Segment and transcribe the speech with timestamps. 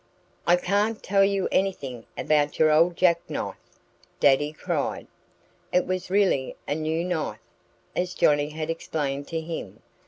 [0.47, 3.55] "I can't tell you anything about your old jackknife!"
[4.19, 5.05] Daddy cried.
[5.71, 7.37] (It was really a new knife,
[7.95, 9.83] as Johnnie had explained to him.